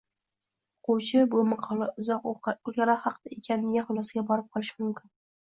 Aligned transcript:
o‘quvchi 0.93 1.21
«bu 1.35 1.43
maqola 1.49 1.87
uzoq 2.05 2.25
o‘lkalar 2.31 2.93
haqida 3.05 3.35
ekan» 3.37 3.69
degan 3.69 3.87
xulosaga 3.93 4.27
borib 4.33 4.51
qolishi 4.59 4.81
mumkin. 4.83 5.15